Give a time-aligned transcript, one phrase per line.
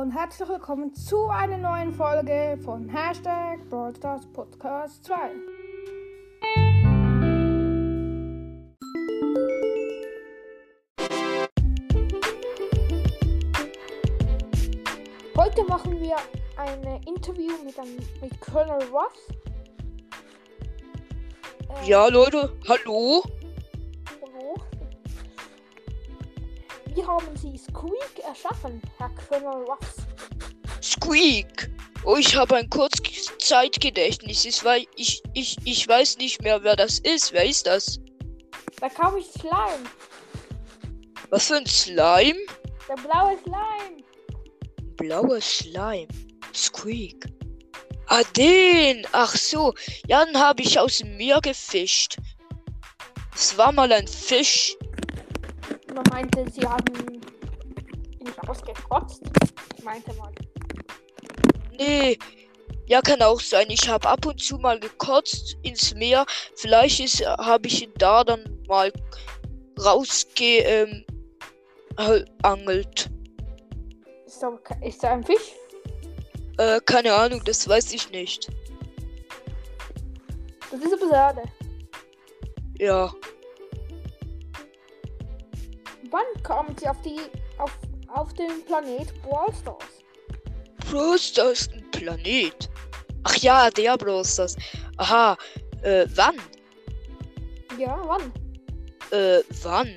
[0.00, 5.14] Und herzlich willkommen zu einer neuen Folge von Hashtag Broadcast Podcast 2.
[15.36, 16.16] Heute machen wir
[16.56, 19.12] ein Interview mit, einem, mit Colonel Ross.
[21.84, 22.52] Äh, ja, Leute.
[22.68, 23.22] Hallo.
[26.94, 29.96] Wie haben Sie Squeak erschaffen, Herr Colonel Ross?
[30.82, 31.70] Squeak?
[32.04, 34.44] Oh, ich habe ein Kurzzeitgedächtnis.
[34.44, 34.62] Ich,
[34.96, 37.32] ich, ich, ich weiß nicht mehr, wer das ist.
[37.32, 37.98] Wer ist das?
[38.80, 39.88] Da kam ich Slime.
[41.30, 42.38] Was für ein Slime?
[42.88, 44.04] Der blaue Slime
[44.96, 46.08] blauer Slime.
[46.54, 47.26] Squeak.
[48.06, 49.06] Ah, den!
[49.12, 49.74] Ach so.
[50.06, 52.16] Ja, dann habe ich aus dem Meer gefischt.
[53.34, 54.76] Es war mal ein Fisch.
[55.94, 56.84] Man meinte, sie haben
[58.18, 59.22] ihn ausgekotzt.
[59.76, 60.32] Ich meinte mal.
[61.78, 62.18] Nee.
[62.86, 63.66] Ja, kann auch sein.
[63.70, 66.26] Ich habe ab und zu mal gekotzt ins Meer.
[66.56, 68.92] Vielleicht habe ich ihn da dann mal
[69.80, 70.66] rausgeangelt.
[70.66, 71.04] Ähm,
[74.26, 75.52] ist da, ist da ein Fisch?
[76.58, 78.48] Äh, keine Ahnung, das weiß ich nicht.
[80.70, 81.42] Das ist eine Erde.
[82.78, 83.12] Ja.
[86.44, 87.18] Kamen Sie auf die
[87.58, 87.72] auf,
[88.08, 89.84] auf den Planet Brawl Stars?
[90.88, 92.70] Brawl Stars ein Planet.
[93.24, 94.54] Ach ja, der Brawl Stars.
[94.98, 95.36] Aha.
[95.82, 96.36] Äh, wann?
[97.78, 98.32] Ja, wann?
[99.10, 99.88] Äh, wann?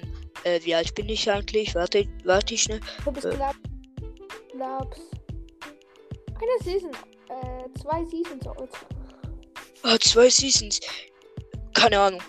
[0.43, 1.75] Äh, wie alt bin ich eigentlich?
[1.75, 2.79] Warte, warte ich schnell.
[3.03, 3.35] Du bist äh,
[4.53, 4.99] glaub's.
[6.39, 6.91] Eine Season.
[7.29, 8.69] Äh, zwei Seasons alt.
[9.83, 10.79] Ah, zwei Seasons.
[11.73, 12.21] Keine Ahnung.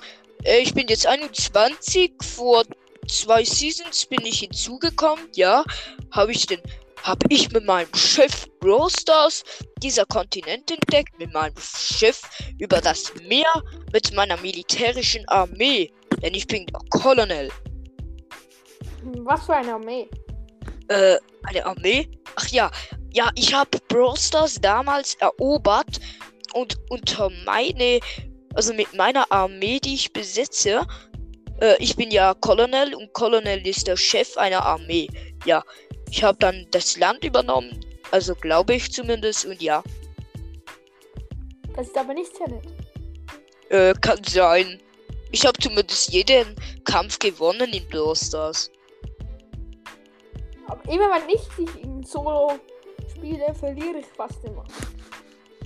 [0.45, 2.15] Äh, ich bin jetzt 21.
[2.23, 2.65] Vor
[3.09, 5.27] zwei Seasons bin ich hinzugekommen.
[5.35, 5.65] Ja,
[6.13, 6.61] habe ich den.
[7.05, 9.45] Habe ich mit meinem Schiff Brawl Stars
[9.81, 12.23] dieser Kontinent entdeckt, mit meinem Schiff
[12.59, 13.63] über das Meer,
[13.93, 15.93] mit meiner militärischen Armee.
[16.23, 17.51] Denn ich bin der Colonel.
[19.03, 20.09] Was für eine Armee?
[20.89, 22.11] Äh, eine Armee?
[22.35, 22.69] Ach ja,
[23.13, 26.01] ja, ich habe Brawl Stars damals erobert
[26.53, 28.01] und unter meine,
[28.55, 30.87] also mit meiner Armee, die ich besitze,
[31.61, 35.09] äh, ich bin ja Colonel und Colonel ist der Chef einer Armee.
[35.45, 35.63] Ja,
[36.11, 39.83] ich habe dann das Land übernommen, also glaube ich zumindest und ja.
[41.77, 42.65] Das ist aber nicht sehr nett.
[43.69, 44.81] Äh, kann sein.
[45.31, 48.71] Ich habe zumindest jeden Kampf gewonnen in Brawl Stars.
[50.67, 52.59] Aber immer wenn ich dich in Solo
[53.11, 54.65] spiele, verliere ich fast immer.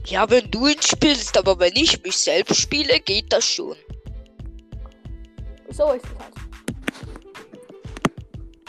[0.07, 3.77] Ja, wenn du ihn spielst, aber wenn ich mich selbst spiele, geht das schon.
[5.83, 6.35] So ist es halt.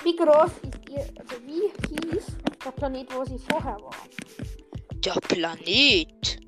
[0.04, 2.26] Wie groß ist ihr, also wie hieß
[2.66, 3.94] der Planet, wo sie vorher war?
[4.96, 6.40] Der Planet?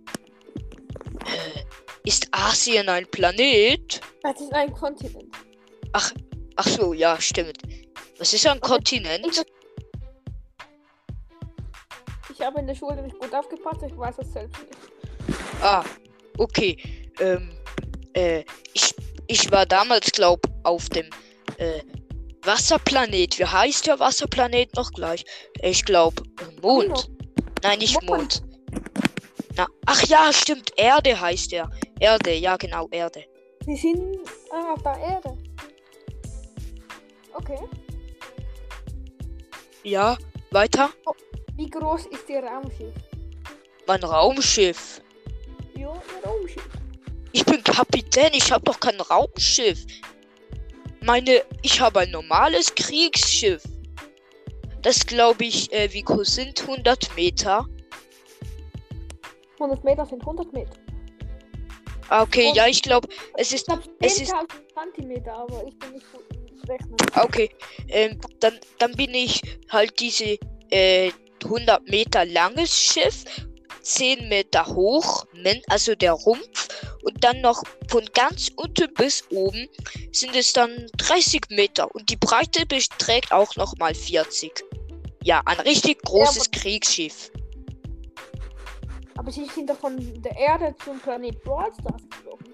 [1.23, 1.61] Äh,
[2.03, 4.01] ist Asien ein Planet?
[4.23, 5.35] Das ist ein Kontinent.
[5.93, 6.11] Ach,
[6.55, 7.61] ach so, ja, stimmt.
[8.17, 9.45] Was ist ein Kontinent?
[12.27, 14.79] Ich, ich habe in der Schule nicht gut aufgepasst, ich weiß es selbst nicht.
[15.61, 15.83] Ah,
[16.39, 16.75] okay.
[17.19, 17.51] Ähm,
[18.13, 18.43] äh,
[18.73, 18.94] ich,
[19.27, 21.09] ich war damals, glaub, auf dem
[21.57, 21.81] äh,
[22.43, 23.39] Wasserplanet.
[23.39, 25.25] Wie heißt der Wasserplanet noch gleich?
[25.61, 26.23] Ich glaube,
[26.61, 26.89] Mond.
[26.89, 27.11] Mond.
[27.63, 28.09] Nein, nicht Mond.
[28.09, 28.43] Mond.
[29.57, 30.71] Na, ach ja, stimmt.
[30.75, 31.69] Erde heißt er.
[31.99, 33.23] Erde, ja genau, Erde.
[33.65, 34.15] Sie sind
[34.51, 35.37] äh, auf der Erde.
[37.33, 37.59] Okay.
[39.83, 40.17] Ja,
[40.51, 40.89] weiter.
[41.05, 41.13] Oh,
[41.55, 42.93] wie groß ist Ihr Raumschiff?
[43.87, 45.01] Mein Raumschiff?
[45.75, 46.69] Ja, Ihr Raumschiff.
[47.35, 49.85] Ich bin Kapitän, ich habe doch kein Raumschiff.
[51.01, 53.62] Meine, ich habe ein normales Kriegsschiff.
[54.81, 57.68] Das glaube ich, äh, wie groß sind 100 Meter?
[59.59, 60.72] 100 Meter sind 100 Meter.
[62.07, 63.68] Ah, okay, Und ja, ich glaube, es ist.
[64.00, 64.33] es ist
[64.74, 66.95] Zentimeter, aber ich bin nicht gut rechnen.
[67.15, 67.50] Okay,
[67.89, 70.38] ähm, dann, dann bin ich halt diese
[70.69, 71.12] äh,
[71.44, 73.25] 100 Meter langes Schiff,
[73.81, 75.25] 10 Meter hoch,
[75.68, 76.69] also der Rumpf,
[77.06, 79.68] und dann noch von ganz unten bis oben
[80.12, 84.63] sind es dann 30 Meter und die Breite beträgt auch noch mal 40.
[85.24, 87.31] Ja, ein richtig großes ja, Kriegsschiff.
[89.18, 92.54] Aber sie sind doch von der Erde zum Planet Brawl Stars geflogen.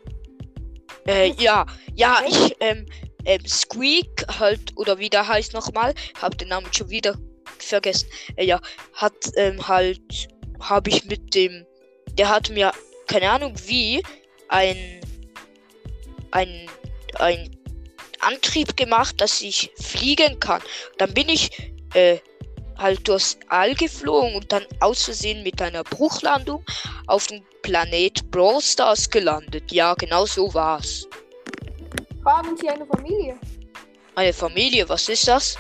[1.08, 1.66] Äh, ja,
[1.96, 2.86] ja, ich, ähm,
[3.26, 7.18] ähm, Squeak halt, oder wie der heißt nochmal, hab den Namen schon wieder
[7.58, 8.08] vergessen.
[8.36, 8.62] Äh, ja,
[8.94, 10.28] hat ähm, halt,
[10.60, 11.66] habe ich mit dem,
[12.14, 12.72] der hat mir,
[13.08, 14.04] keine Ahnung wie,
[14.52, 15.02] ein,
[16.32, 16.70] ein,
[17.20, 17.58] ein
[18.20, 20.62] Antrieb gemacht, dass ich fliegen kann.
[20.98, 22.20] Dann bin ich, äh,
[22.78, 26.64] halt durchs All geflogen und dann aus Versehen mit einer Bruchlandung
[27.08, 29.72] auf dem Planet Brawl Stars gelandet.
[29.72, 31.08] Ja, genau so war's.
[32.26, 33.38] Haben Sie eine Familie?
[34.16, 35.58] Eine Familie, was ist das?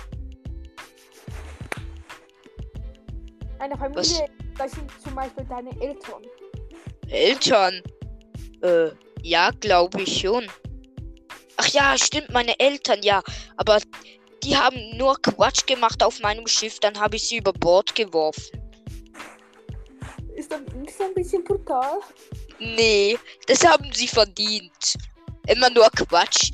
[3.59, 4.25] Eine Familie,
[4.57, 6.23] das sind zum Beispiel deine Eltern.
[7.07, 7.81] Eltern?
[8.61, 8.91] Äh,
[9.23, 10.47] ja, glaube ich schon.
[11.57, 13.21] Ach ja, stimmt, meine Eltern, ja.
[13.57, 13.79] Aber
[14.43, 18.59] die haben nur Quatsch gemacht auf meinem Schiff, dann habe ich sie über Bord geworfen.
[20.35, 21.99] Ist das nicht so ein bisschen brutal?
[22.59, 23.17] Nee,
[23.47, 24.95] das haben sie verdient.
[25.47, 26.51] Immer nur Quatsch.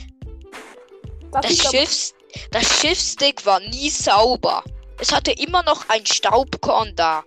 [1.32, 2.14] Das, Das ist aber- Schiffs,
[2.52, 4.64] das Schiffsdeck war nie sauber.
[5.00, 7.24] Es hatte immer noch ein Staubkorn da.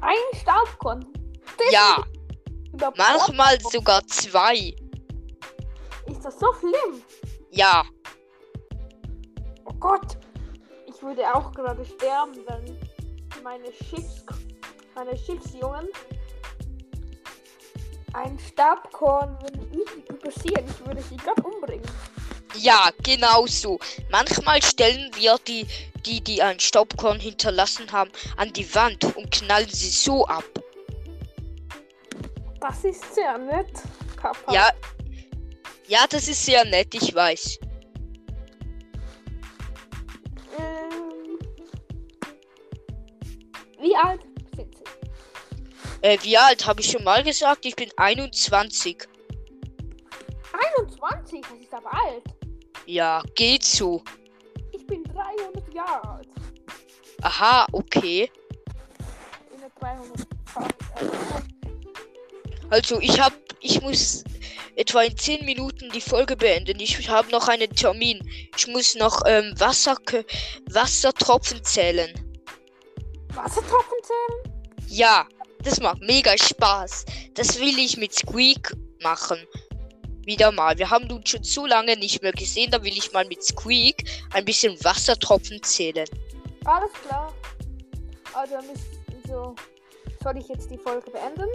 [0.00, 1.06] ein Staubkorn.
[1.58, 2.08] Das Ja, Bord-
[2.96, 4.74] manchmal sogar zwei.
[6.06, 7.02] Ist das so schlimm?
[7.50, 7.84] Ja,
[9.68, 10.16] Oh Gott.
[10.86, 12.78] Ich würde auch gerade sterben, wenn
[13.44, 14.24] meine Schiffs
[14.94, 15.88] meine Schiffsjungen
[18.14, 20.64] ein Staubkorn würden übersehen.
[20.66, 21.86] Ich würde sie gerade umbringen.
[22.56, 23.78] ja, genau so.
[24.10, 25.66] Manchmal stellen wir die,
[26.06, 30.44] die, die ein Staubkorn hinterlassen haben, an die Wand und knallen sie so ab.
[32.68, 33.82] Das ist sehr nett,
[34.20, 34.52] Kappa.
[34.52, 34.68] Ja,
[35.86, 37.58] ja, das ist sehr nett, ich weiß.
[40.58, 41.38] Ähm,
[43.80, 44.20] wie alt
[44.54, 44.84] sind sie?
[46.02, 47.64] Äh, wie alt habe ich schon mal gesagt?
[47.64, 49.08] Ich bin 21.
[50.76, 52.24] 21, das ist aber alt.
[52.84, 54.02] Ja, geht so.
[54.72, 56.28] Ich bin 300 Jahre alt.
[57.22, 58.30] Aha, okay.
[59.54, 60.18] In der 300
[60.54, 61.57] Jahre.
[62.70, 64.24] Also ich hab, ich muss
[64.76, 66.78] etwa in 10 Minuten die Folge beenden.
[66.80, 68.20] Ich habe noch einen Termin.
[68.56, 69.96] Ich muss noch ähm, Wasser,
[70.70, 72.12] Wassertropfen zählen.
[73.34, 74.54] Wassertropfen zählen?
[74.86, 75.26] Ja,
[75.62, 77.06] das macht mega Spaß.
[77.34, 78.72] Das will ich mit Squeak
[79.02, 79.38] machen.
[80.24, 80.78] Wieder mal.
[80.78, 82.70] Wir haben uns schon so lange nicht mehr gesehen.
[82.70, 86.08] Da will ich mal mit Squeak ein bisschen Wassertropfen zählen.
[86.64, 87.32] Alles klar.
[88.34, 88.56] Also,
[89.26, 89.56] so,
[90.22, 91.48] soll ich jetzt die Folge beenden?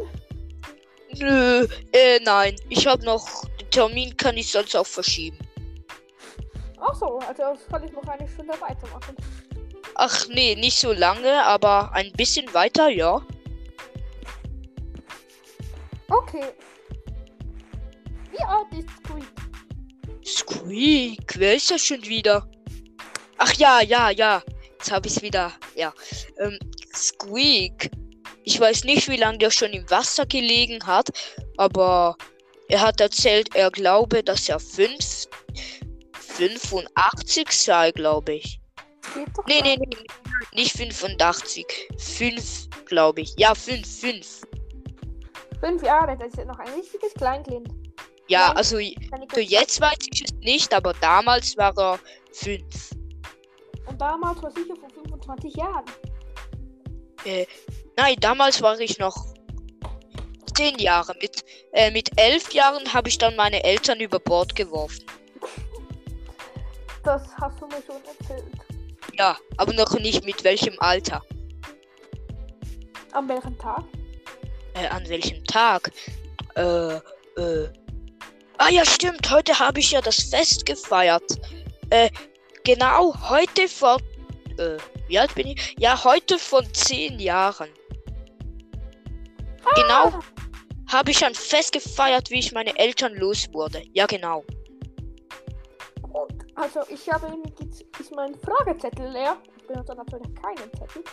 [1.19, 2.56] Nö, äh, nein.
[2.69, 3.45] Ich habe noch.
[3.60, 5.38] Den Termin kann ich sonst auch verschieben.
[6.80, 9.15] Ach so, also soll ich noch eine Stunde weitermachen.
[9.95, 13.21] Ach nee, nicht so lange, aber ein bisschen weiter, ja.
[16.10, 16.51] Okay.
[18.31, 19.33] Wie alt ist Squeak?
[20.25, 22.48] Squeak, wer ist das schon wieder?
[23.38, 24.42] Ach ja, ja, ja.
[24.74, 25.51] Jetzt habe ich es wieder.
[25.75, 25.94] Ja.
[26.39, 26.57] Ähm,
[26.94, 27.92] Squeak.
[28.44, 31.10] Ich weiß nicht, wie lange der schon im Wasser gelegen hat,
[31.57, 32.18] aber
[32.68, 35.28] er hat erzählt, er glaube, dass er 5,
[36.13, 38.60] 85 sei, glaube ich.
[39.48, 39.98] Nee, nee, nee,
[40.54, 41.66] nicht 85.
[41.98, 43.34] 5, glaube ich.
[43.38, 44.42] Ja, 5, 5.
[45.60, 47.69] Fünf Jahre, das ist ja noch ein richtiges Kleinkind.
[48.28, 48.57] Ja, Nein.
[48.57, 48.78] also
[49.34, 52.00] für jetzt weiß ich es nicht, aber damals war er
[52.31, 52.63] 5.
[53.86, 55.86] Und damals war sicher vor 25 Jahren.
[57.96, 59.34] Nein, damals war ich noch
[60.56, 61.16] 10 Jahre.
[61.22, 65.06] Mit, äh, mit 11 Jahren habe ich dann meine Eltern über Bord geworfen.
[67.03, 68.46] Das hast du mir schon erzählt.
[69.18, 71.22] Ja, aber noch nicht mit welchem Alter.
[73.12, 73.84] An welchem Tag?
[74.74, 75.92] Äh, an welchem Tag?
[76.56, 77.70] Äh, äh.
[78.58, 79.30] Ah ja, stimmt.
[79.30, 81.39] Heute habe ich ja das Fest gefeiert.
[81.89, 82.10] Äh,
[82.63, 83.98] genau heute vor.
[84.58, 84.77] Äh,
[85.13, 85.75] wie alt bin ich?
[85.77, 87.70] Ja, heute vor 10 Jahren.
[89.75, 90.20] Genau Ah,
[90.88, 93.84] habe ich ein Fest gefeiert, wie ich meine Eltern los wurde.
[93.93, 94.43] Ja, genau.
[96.01, 96.34] gut.
[96.55, 97.27] Also ich habe
[97.60, 99.38] jetzt ist mein Fragezettel leer.
[99.55, 101.03] Ich benutze natürlich keinen Zettel.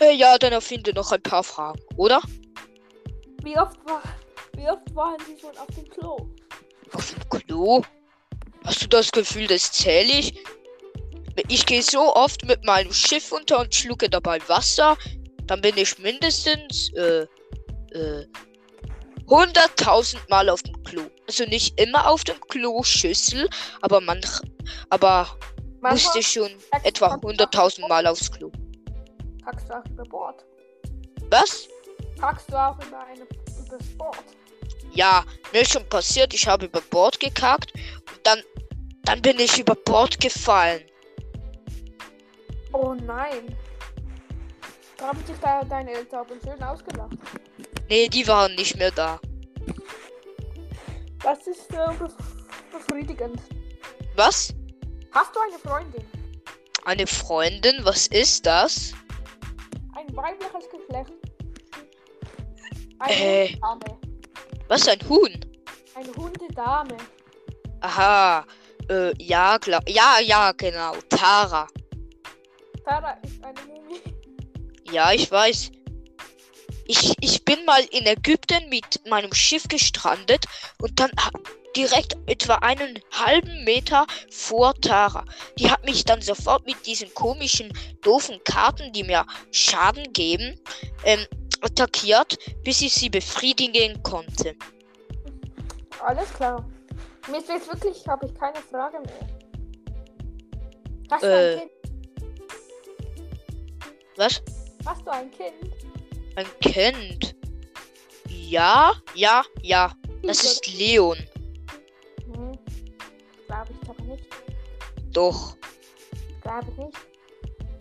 [0.00, 2.20] Äh, ja, dann erfinde noch ein paar Fragen, oder?
[3.42, 4.02] Wie oft war
[4.54, 6.16] wie oft waren Sie schon auf dem Klo?
[6.92, 7.82] Auf dem Klo?
[8.64, 10.34] Hast du das Gefühl, das zähle ich?
[11.48, 14.96] Ich gehe so oft mit meinem Schiff unter und schlucke dabei Wasser.
[15.46, 17.26] Dann bin ich mindestens äh,
[17.92, 18.26] äh,
[19.26, 21.02] 100.000 Mal auf dem Klo.
[21.26, 23.48] Also nicht immer auf dem Klo-Schüssel,
[23.82, 24.40] aber manch,
[24.90, 25.28] aber
[25.82, 26.50] musste schon
[26.82, 28.50] etwa 100.000 Mal aufs Klo.
[29.44, 30.44] Kackst du auch über Bord?
[31.30, 31.68] Was?
[32.20, 34.16] Kackst du auch über eine übers Bord?
[34.92, 38.42] Ja, mir ist schon passiert, ich habe über Bord gekackt und dann,
[39.04, 40.82] dann bin ich über Bord gefallen.
[42.80, 43.56] Oh nein.
[44.96, 47.16] Da haben sich da deine Eltern schön ausgelacht.
[47.88, 49.18] Nee, die waren nicht mehr da.
[51.24, 52.14] Das ist äh, bef-
[52.70, 53.40] befriedigend.
[54.14, 54.54] Was?
[55.10, 56.04] Hast du eine Freundin?
[56.84, 58.92] Eine Freundin, was ist das?
[59.96, 61.12] Ein weibliches Geschlecht.
[63.00, 63.48] Eine Äh.
[63.48, 63.98] Hundedame.
[64.68, 65.40] Was, ein Huhn?
[65.96, 66.96] Eine Hundedame.
[67.80, 68.44] Aha.
[68.88, 69.82] Äh, ja, klar.
[69.88, 70.94] Ja, ja, genau.
[71.08, 71.66] Tara.
[72.88, 74.00] Tara ist eine Mumie.
[74.90, 75.72] Ja, ich weiß.
[76.86, 80.46] Ich, ich bin mal in Ägypten mit meinem Schiff gestrandet
[80.80, 81.10] und dann
[81.76, 85.26] direkt etwa einen halben Meter vor Tara.
[85.58, 90.58] Die hat mich dann sofort mit diesen komischen, doofen Karten, die mir Schaden geben,
[91.04, 91.26] ähm,
[91.60, 94.56] attackiert, bis ich sie befriedigen konnte.
[96.00, 96.66] Alles klar.
[97.30, 99.28] Mir ist jetzt wirklich, habe ich keine Frage mehr.
[101.10, 101.52] Hast du Äh.
[101.52, 101.77] ein Kind?
[104.18, 104.42] Was?
[104.84, 105.54] Hast du ein Kind?
[106.34, 107.36] Ein Kind?
[108.28, 109.92] Ja, ja, ja.
[110.24, 111.16] Das ist Leon.
[112.24, 112.58] Hm.
[113.46, 114.24] Glaube ich aber nicht.
[115.12, 115.56] Doch.
[116.42, 116.98] Glaube ich nicht.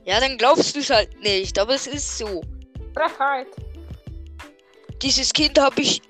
[0.06, 2.44] Ja, dann glaubst du es halt nicht, aber es ist so.
[2.94, 3.48] Frechheit.
[5.02, 6.04] Dieses Kind habe ich,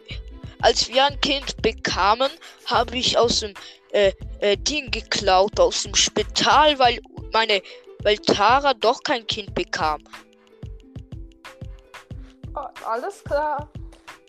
[0.60, 2.32] als wir ein Kind bekamen,
[2.66, 3.54] habe ich aus dem
[3.92, 7.00] äh, äh, Ding geklaut, aus dem Spital, weil
[7.32, 7.62] meine,
[8.08, 10.02] weil Tara doch kein Kind bekam.
[12.56, 13.70] Oh, alles klar.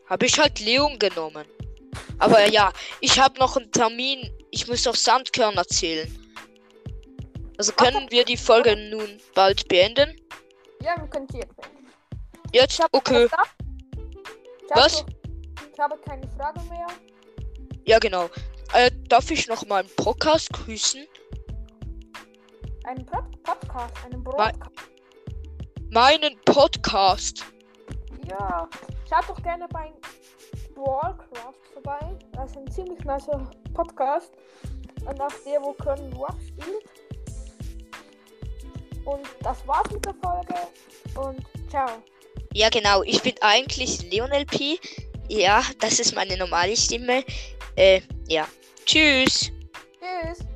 [0.07, 1.47] Habe ich halt Leon genommen.
[2.19, 4.33] Aber ja, ich habe noch einen Termin.
[4.51, 6.09] Ich muss auf Sandkörner zählen.
[7.57, 10.21] Also können wir die Folge nun bald beenden?
[10.83, 11.55] Ja, wir können beenden.
[12.53, 12.75] Jetzt?
[12.75, 13.27] Ich hab Okay.
[13.27, 15.03] Ich Was?
[15.03, 15.09] noch-
[15.73, 16.87] Ich habe keine Frage mehr.
[17.85, 18.29] Ja, genau.
[18.75, 21.07] Äh, darf ich noch mal einen Podcast grüßen?
[22.89, 24.71] Einen Pod Podcast, einen Broadcast.
[25.91, 27.45] Meinen Podcast.
[28.27, 28.67] Ja,
[29.07, 29.93] schaut doch gerne bei
[30.75, 32.19] Warcraft vorbei.
[32.33, 34.33] Das ist ein ziemlich nicer Podcast.
[35.05, 36.83] Und auch der, wo Colonel Ruff spielt.
[39.05, 40.55] Und das war's mit der Folge.
[41.15, 41.91] Und ciao.
[42.55, 43.03] Ja, genau.
[43.03, 44.79] Ich bin eigentlich Leonel P.
[45.29, 47.23] Ja, das ist meine normale Stimme.
[47.77, 48.49] Äh, ja.
[48.87, 49.53] Tschüss.
[50.01, 50.48] Tschüss.